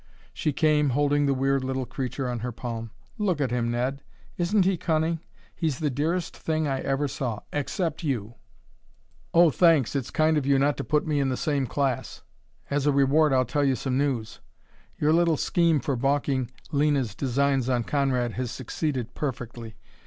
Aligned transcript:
She 0.33 0.51
came, 0.51 0.89
holding 0.89 1.27
the 1.27 1.33
weird 1.35 1.63
little 1.63 1.85
creature 1.85 2.27
on 2.27 2.39
her 2.39 2.51
palm. 2.51 2.89
"Look 3.19 3.39
at 3.39 3.51
him, 3.51 3.69
Ned! 3.69 4.01
Isn't 4.35 4.65
he 4.65 4.75
cunning? 4.75 5.19
He's 5.55 5.77
the 5.77 5.91
dearest 5.91 6.35
thing 6.35 6.67
I 6.67 6.79
ever 6.79 7.07
saw 7.07 7.41
except 7.53 8.01
you." 8.01 8.33
"Oh, 9.31 9.51
thanks; 9.51 9.95
it's 9.95 10.09
kind 10.09 10.39
of 10.39 10.45
you 10.47 10.57
not 10.57 10.75
to 10.77 10.83
put 10.83 11.05
me 11.05 11.19
in 11.19 11.29
the 11.29 11.37
same 11.37 11.67
class. 11.67 12.23
As 12.71 12.87
a 12.87 12.91
reward 12.91 13.31
I'll 13.31 13.45
tell 13.45 13.63
you 13.63 13.75
some 13.75 13.99
news. 13.99 14.39
Your 14.97 15.13
little 15.13 15.37
scheme 15.37 15.79
for 15.79 15.95
balking 15.95 16.49
Lena's 16.71 17.13
designs 17.13 17.69
on 17.69 17.83
Conrad 17.83 18.31
has 18.33 18.49
succeeded 18.49 19.13
perfectly. 19.13 19.75